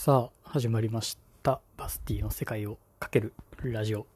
[0.00, 1.60] さあ、始まりました。
[1.76, 4.06] バスティの世界をかけるラジオ。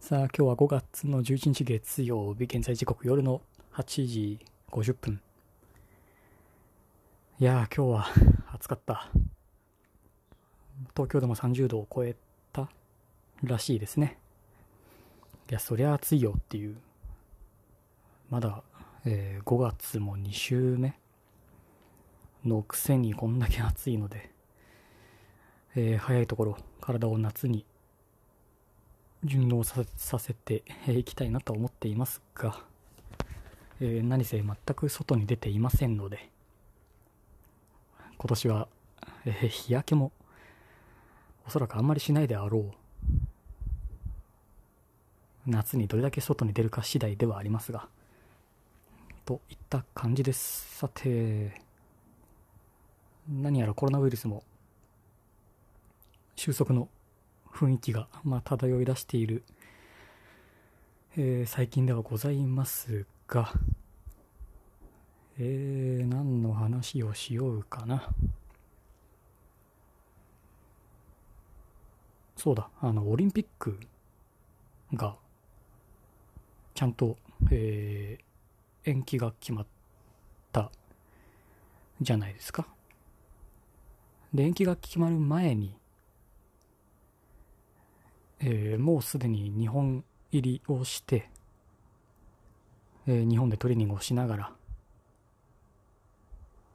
[0.00, 3.40] さあ、今日は5月の11日月曜日、現在時刻夜の
[3.72, 4.40] 8時
[4.72, 5.20] 50分。
[7.38, 8.06] いやー、今日は
[8.52, 9.12] 暑かった。
[10.96, 12.16] 東京でも30度を超え
[12.52, 12.68] た
[13.44, 14.18] らしいですね。
[15.48, 16.76] いや、そりゃ暑いよっていう。
[18.28, 18.64] まだ、
[19.04, 20.98] えー5月も2週目
[22.44, 24.31] のくせにこんだけ暑いので、
[25.74, 27.64] えー早いところ体を夏に
[29.24, 32.60] 順応させさせてえーいきたいなと思っていますが、
[33.80, 36.28] えー何せ全く外に出ていませんので
[38.18, 38.68] 今年は、
[39.24, 40.12] えー日焼けも
[41.46, 42.72] おそらくあんまりしないであろう
[45.46, 47.88] 夏にどれだけ外に出るか次第ではありますが
[49.24, 50.78] といった感じです。
[50.78, 51.60] さて
[53.28, 54.42] 何やらコロナウイルスも
[56.36, 56.88] 収束の
[57.52, 59.42] 雰囲気が、まあ、漂い出している、
[61.16, 63.52] えー最近ではございますが、
[65.38, 68.08] えー、何の話をしようかな。
[72.36, 73.78] そうだ、あの、オリンピック
[74.94, 75.16] が、
[76.74, 77.16] ちゃんと、
[77.50, 78.32] えー
[78.84, 79.66] 延期が決まっ
[80.50, 80.70] た
[82.00, 82.66] じゃないですか。
[84.34, 85.76] で、延期が決まる前に、
[88.44, 91.30] えーもうすでに日本入りをして、
[93.06, 94.52] えー日本でトレーニングをしながら、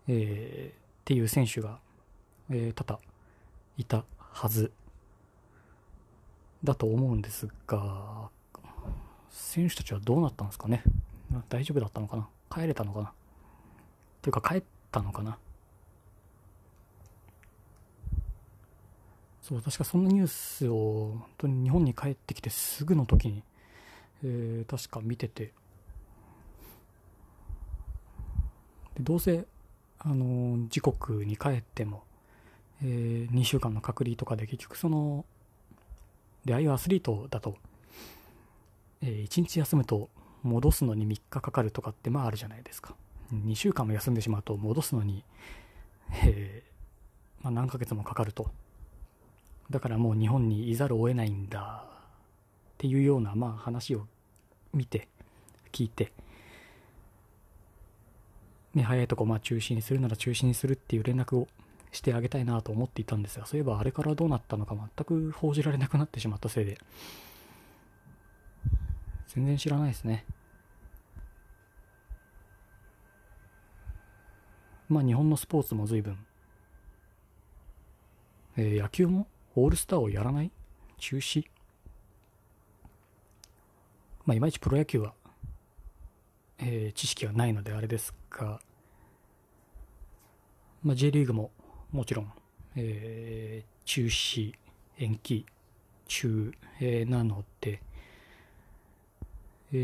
[0.08, 1.80] えーっていう選手が、
[2.50, 3.02] えー多々
[3.78, 4.72] いたはず
[6.64, 8.30] だと思うんですが、
[9.30, 10.84] 選手たちはどうなったんですかね。
[11.50, 12.28] 大丈夫だったのかな。
[12.50, 13.06] 帰れたのかな。
[13.10, 13.12] っ
[14.22, 15.38] ていうか帰ったのかな。
[19.48, 23.44] そう、確かそんなニュースを、本当に日本に帰ってきてすぐの時に、
[24.24, 25.54] えー確か見てて、
[28.96, 29.46] でどうせ、
[30.00, 32.04] あのー自国に帰っても、
[32.84, 35.24] え2週間の隔離とかで結局その、
[36.44, 37.56] で、ああいうアスリートだと、
[39.02, 40.10] え1日休むと
[40.44, 42.96] 戻すのに3日かかるとかってまああるじゃないですか。
[43.32, 45.24] 2週間も休んでしまうと戻すのに、
[46.26, 48.52] えーまあ、何ヶ月もかかると。
[49.70, 51.90] だからもう日本にいざるを得ないんだっ
[52.78, 54.08] ていうようなまあ話を
[54.74, 55.08] 見て
[55.72, 56.12] 聞いて、
[58.74, 61.48] ね、早いとこまあ中止にするなら中止にするっていう連絡を
[61.92, 66.78] してあげたいなと思っていたんですがそういえばあれからどうなったのか全く報じられなくなってしまったせいで。
[69.28, 70.26] 全然知らないですね。
[74.90, 76.18] まあ日本のスポーツも随分。
[78.56, 79.28] えー野球も
[79.60, 80.52] オールスターをやらない？
[81.00, 81.44] 中止？
[84.24, 85.16] まあ、いまいちプロ野球は、
[86.60, 88.60] えー知識がないのであれですが、
[90.84, 91.50] まあ、J リーグも
[91.92, 92.32] もちろん、
[92.76, 94.54] えー中止、
[95.00, 95.48] 延期
[96.08, 97.82] 中、えーなので、
[99.74, 99.76] え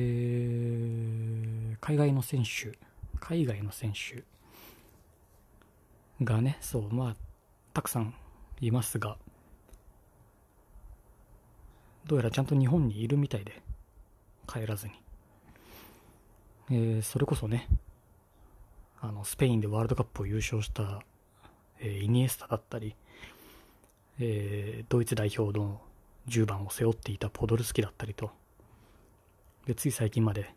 [1.74, 2.78] ー海外の選手、
[3.20, 4.24] 海外の選手
[6.24, 7.16] がね、そう、まあ、
[7.74, 8.14] たくさん
[8.62, 9.18] いますが、
[12.06, 13.62] どうやらちゃんと日本にいるみたいで、
[14.48, 14.94] 帰らずに。
[16.70, 17.68] えーそれこそね、
[19.00, 21.02] あの、スペインでワールドカップを優勝した、
[21.80, 22.96] えーイニエスタだったり、
[24.20, 25.82] えードイツ代表の
[26.28, 28.32] 10番を背負っていたポドルスキだったりと、
[29.66, 30.54] で、つい最近まで、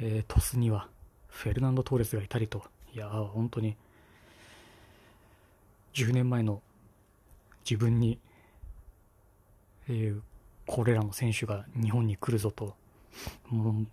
[0.00, 0.88] えートスには
[1.28, 3.76] フェルナンド・トーレスがいたりと、いや、本当に、
[5.94, 6.60] 10年前の
[7.64, 8.18] 自分に、
[9.88, 10.20] えー
[10.68, 12.76] これらの選手が日本に来るぞと、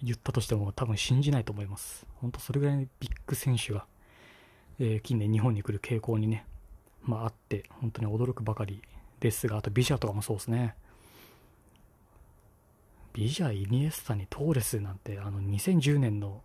[0.03, 2.05] 言ったとしても多分信じないと思います。
[2.15, 3.85] 本当それぐらいのビッグ選手が、
[4.79, 6.45] えー近年日本に来る傾向にね、
[7.01, 8.81] まああって、本当に驚くばかり
[9.21, 10.75] ですが、あとビジャとかもそうですね。
[13.13, 16.41] ビジャ、イニエスタにトーレスなんて、あの2010年の、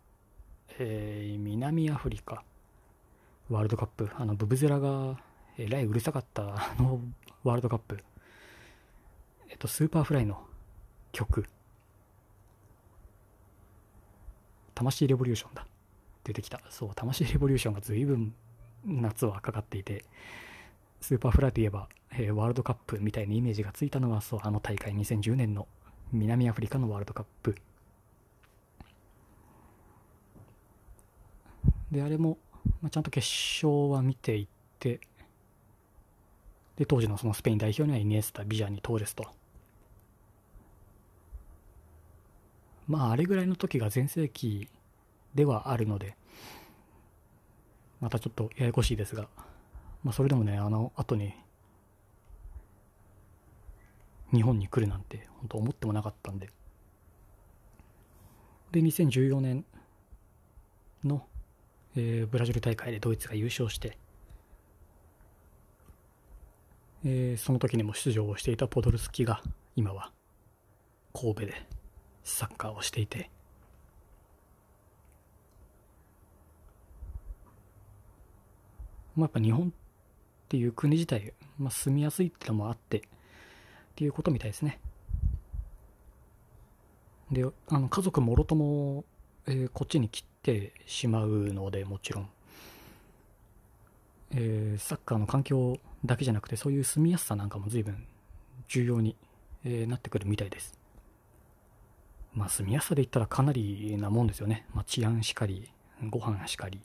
[0.78, 2.44] えー南アフリカ
[3.50, 5.19] ワールドカップ、あのブブゼラが
[5.58, 7.00] えらいうるさかったあの
[7.43, 7.99] ワールドカップ、
[9.50, 10.41] えっと、 Superfly の
[11.12, 11.44] 曲、
[14.75, 15.67] 魂レボリューションだ。
[16.25, 16.61] 出てきた。
[16.70, 18.32] そう、魂レボリューションが随分
[18.85, 20.05] 夏はかかっていて、
[21.00, 25.67] Superfly といえば、えーワールドカップみたいなイメージがついたのは、そう、あの大会2010年の
[26.12, 27.56] 南アフリカのワールドカップ。
[31.91, 32.38] で、あれも、
[32.81, 34.46] まあ、ちゃんと決勝は見てい
[34.79, 35.00] て、
[36.76, 39.39] で、当時のそのスペイン代表にはイニエスタ、ビジャニ、トーレスと。
[42.90, 44.69] まあ、あれぐらいの時が全盛期
[45.32, 46.16] ではあるので、
[48.00, 49.28] またちょっとややこしいですが、
[50.02, 51.32] まあ、それでもね、あの後に、
[54.32, 56.50] 日本に来るなんて、本当思ってもなかったんで。
[58.72, 59.64] で、2014年
[61.04, 61.25] の、
[61.94, 63.98] えー、ブラジル大会でドイツが優勝して、
[67.04, 69.43] えー、その時にも出場をしていたポドルスキが
[69.76, 70.10] 今は
[71.14, 71.80] 神戸で
[72.25, 73.31] サッカーをしていて。
[79.17, 79.70] まあ、やっぱ日本っ
[80.49, 83.02] ていう国自体、まあ、住みやすいってのもあってっ
[83.96, 84.81] ていうことみたいですね。
[87.31, 89.05] であの家族もろとも、
[89.46, 92.28] えー、こっちに来てしまうのでもちろん、
[94.32, 98.05] えー、サッカーの環境だけじゃなくてそういう住みやすさなんかも随分
[98.67, 99.14] 重要に、
[99.64, 100.80] えー、なってくるみたいです。
[102.35, 105.71] まあ住みやすさで言ったらかなりなもんですよね、まあ、治安しかり
[106.09, 106.81] ご飯しかり。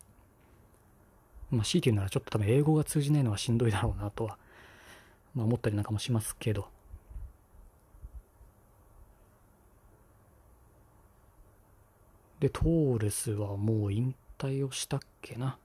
[1.52, 4.38] まあ強いて言うならちょっと多分英語が通じないのはしんどいだろうなとは、
[5.36, 6.68] まあ、思ったりなんかもしますけど。
[12.40, 15.58] でトーレスはもう引退をしたっけな？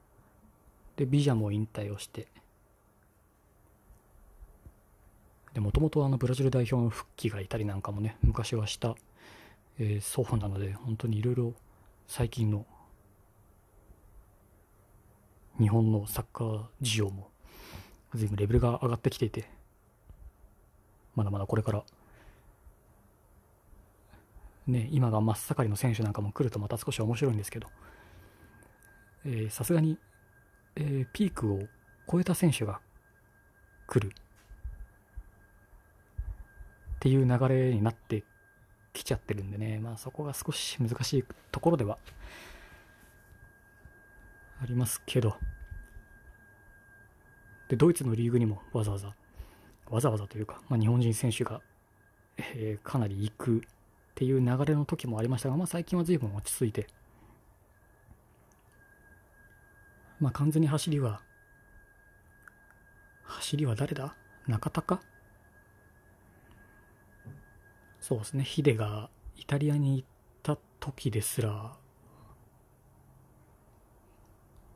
[0.96, 2.28] でビジャも引退をして。
[5.52, 8.94] でもともとあのブラジル代表の復帰がいたりなんかもね昔はした、
[9.82, 11.54] えー、そうなので本当にいろいろ
[12.06, 12.66] 最近の
[15.58, 17.30] 日本のサッカー事情も
[18.14, 19.48] 随分レベルが上がってきていて
[21.16, 21.82] まだまだこれから
[24.66, 27.68] ね今が真っ盛りの選手なんかも来るとまた少し面白いんですけど
[29.48, 29.96] さすがに、
[30.76, 31.60] えー、ピークを
[32.10, 32.80] 超えた選手が
[33.86, 34.18] 来るっ
[37.00, 38.24] ていう流れになって
[38.92, 41.98] きちゃってるんでね、まあそこが少し難しいところでは
[44.62, 45.36] ありますけど、
[47.68, 49.14] で、ドイツのリーグにもわざわざ、
[49.88, 51.60] わざわざというか、まあ、日本人選手が、
[52.38, 53.60] えー、かなり行くっ
[54.16, 56.88] ていう流れの時もありましたが、まあ最近は随分落ち着いて、
[60.18, 61.22] まあ完全に走りは、
[63.22, 64.14] 走りは誰だ？
[64.48, 65.00] 中田か？
[68.00, 70.08] そうですね、ヒデがイタリアに行っ
[70.42, 71.76] た時ですら、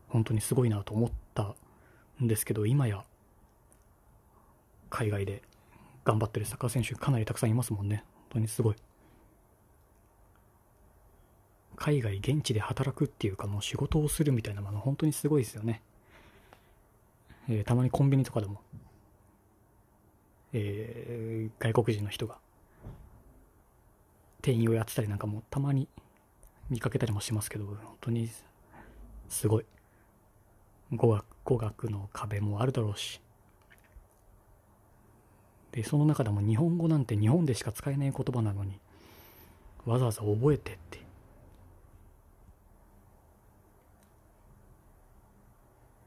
[0.09, 1.55] 本当にすごいなと思った
[2.23, 3.05] んですけど、今や、
[4.91, 5.43] 海外で
[6.05, 8.05] 頑張ってるサッカー選手かなりたくさんいますもんね。
[8.15, 8.76] 本当にすごい。
[11.77, 15.82] 海外、現地で働くっていうか、もう仕事をするみたいなもの、本当にすごいですよね。
[17.49, 18.61] えー、たまにコンビニとかでも、
[20.53, 22.38] えー、外国人の人が
[24.44, 25.88] 店員をやってたりなんかもたまに
[26.69, 28.29] 見かけたりもしますけど、本当に
[29.31, 29.64] すごい。
[30.93, 33.23] 語学語学の壁もあるだろうし。
[35.73, 38.79] で、その中でも日本語なんて日本でしか使えない言葉なのに、
[39.87, 40.99] わざわざ覚えてって。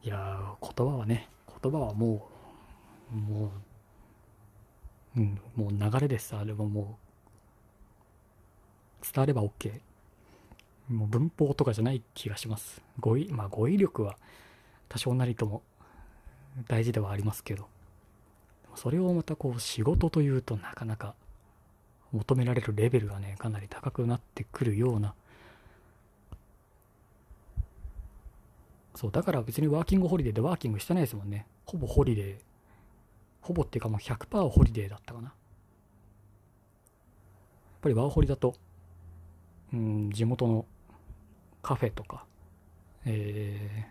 [0.03, 1.27] いや言葉はね、
[1.61, 2.29] 言葉はも
[3.11, 3.51] う、も
[5.15, 6.35] う、うん、もう流れです。
[6.35, 7.06] あれはもう、
[9.13, 9.81] 伝われば OK。
[10.89, 12.81] もう文法とかじゃない気がします。
[12.99, 14.17] 語彙、まあ語彙力は
[14.89, 15.63] 多少なりとも
[16.67, 17.67] 大事ではありますけど、
[18.75, 21.15] それをまたこう仕事というとなかなか
[22.11, 25.13] 求められるレベルがね、かなり高くなってくるような、
[28.95, 31.45] そう、だから別にワーキングホリデーでワーキングしてないですもんね。
[31.65, 32.37] ほぼホリデー。
[33.41, 35.27] ほぼっていうかもう100%ホリデーだったかな。
[35.27, 35.35] やっ
[37.81, 38.55] ぱりワーホリだと、
[39.73, 40.65] うん、地元の
[41.61, 42.23] カフェとか、
[43.05, 43.85] え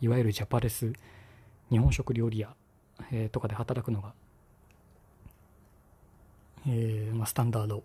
[0.00, 0.92] ー、いわゆるジャパレス
[1.70, 2.54] 日本食料理屋、
[3.12, 4.14] えー、とかで働くのが、
[6.66, 7.82] えーまあ、スタンダード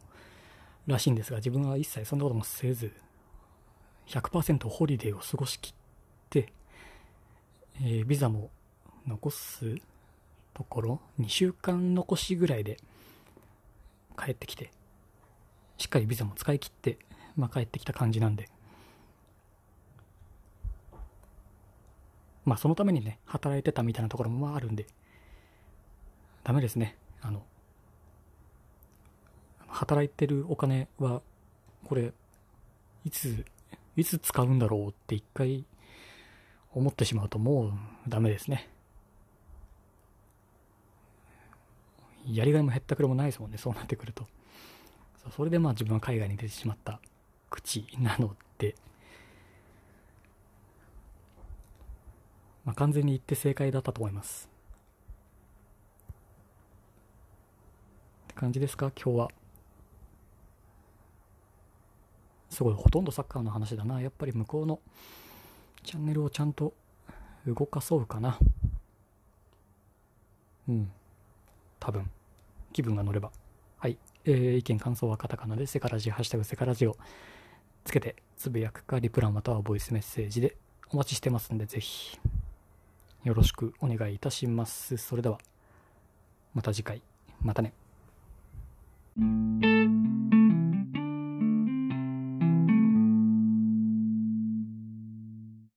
[0.88, 2.92] らしいんですが自分は一切そんなこともせず
[4.08, 5.74] 100%ホリデーを過ごしきっ
[6.30, 6.52] て、
[7.82, 8.50] えー、ビザも
[9.08, 9.76] 残す
[10.54, 12.78] ところ2週間残しぐらいで
[14.18, 14.72] 帰ってきて
[15.78, 16.98] しっかりビザも使い切って
[17.36, 18.50] まあ、帰ってきた感じなんで。
[22.46, 24.86] まあ、そのためにね、働いてたみたいなところもああるんで、
[26.44, 26.98] ダメですね。
[27.22, 27.44] あの、
[29.68, 31.22] 働いてるお金は、
[31.86, 32.14] これ、
[33.06, 33.46] いつ、
[33.96, 35.66] いつ使うんだろうって一回
[36.74, 37.74] 思ってしまうともう
[38.08, 38.70] ダメですね。
[42.26, 44.26] やりがいも減ったくれもないですもんね、そうなってくると。
[45.36, 47.00] それでまあ自分は海外に出てしまった
[47.54, 48.74] 口なので、
[52.66, 54.50] まあ、完全に言って正解だったと思います。
[58.24, 59.30] って感じですか、今日は。
[62.50, 64.02] すごい、ほとんどサッカーの話だな。
[64.02, 64.80] やっぱり向こうの
[65.84, 66.74] チャンネルをちゃんと
[67.46, 68.40] 動かそうかな。
[70.68, 70.92] うん。
[71.80, 72.10] 多分。
[72.72, 73.32] 気分が乗れば。
[73.78, 73.98] はい。
[74.26, 76.98] えー、意見、感想はカタカナでセカラジ、ハッシュタグセカラジを
[77.84, 80.56] つけてつぶやくか、リプランまたはボイスメッセージで
[80.90, 82.20] お待ちしてますんで、ぜひ
[83.24, 84.98] よろしくお願いいたします。
[84.98, 85.40] それでは、
[86.54, 87.02] また次回。
[87.42, 87.74] またね。